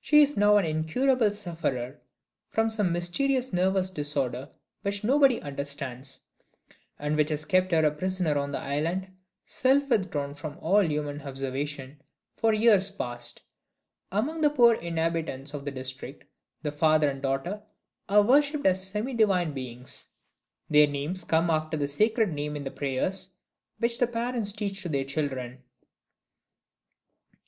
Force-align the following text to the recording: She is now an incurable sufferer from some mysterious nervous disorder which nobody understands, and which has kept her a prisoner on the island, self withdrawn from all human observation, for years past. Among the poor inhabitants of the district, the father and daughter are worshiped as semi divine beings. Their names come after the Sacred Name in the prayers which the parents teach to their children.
She 0.00 0.22
is 0.22 0.36
now 0.36 0.56
an 0.58 0.64
incurable 0.64 1.32
sufferer 1.32 1.98
from 2.48 2.70
some 2.70 2.92
mysterious 2.92 3.52
nervous 3.52 3.90
disorder 3.90 4.48
which 4.82 5.02
nobody 5.02 5.42
understands, 5.42 6.20
and 6.96 7.16
which 7.16 7.30
has 7.30 7.44
kept 7.44 7.72
her 7.72 7.84
a 7.84 7.90
prisoner 7.90 8.38
on 8.38 8.52
the 8.52 8.60
island, 8.60 9.08
self 9.46 9.88
withdrawn 9.88 10.34
from 10.34 10.58
all 10.60 10.84
human 10.84 11.22
observation, 11.22 12.00
for 12.36 12.52
years 12.54 12.88
past. 12.88 13.42
Among 14.12 14.42
the 14.42 14.50
poor 14.50 14.74
inhabitants 14.76 15.54
of 15.54 15.64
the 15.64 15.72
district, 15.72 16.22
the 16.62 16.70
father 16.70 17.10
and 17.10 17.20
daughter 17.20 17.60
are 18.08 18.22
worshiped 18.22 18.66
as 18.66 18.86
semi 18.86 19.12
divine 19.12 19.54
beings. 19.54 20.06
Their 20.70 20.86
names 20.86 21.24
come 21.24 21.50
after 21.50 21.76
the 21.76 21.88
Sacred 21.88 22.32
Name 22.32 22.54
in 22.54 22.62
the 22.62 22.70
prayers 22.70 23.30
which 23.80 23.98
the 23.98 24.06
parents 24.06 24.52
teach 24.52 24.82
to 24.82 24.88
their 24.88 25.02
children. 25.04 25.64